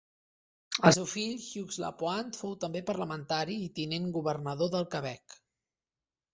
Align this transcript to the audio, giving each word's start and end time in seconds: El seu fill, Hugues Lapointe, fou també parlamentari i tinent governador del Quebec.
El 0.87 0.95
seu 0.95 1.03
fill, 1.11 1.35
Hugues 1.49 1.77
Lapointe, 1.83 2.41
fou 2.45 2.57
també 2.65 2.83
parlamentari 2.89 3.61
i 3.69 3.71
tinent 3.79 4.11
governador 4.19 4.75
del 4.77 4.91
Quebec. 4.97 5.41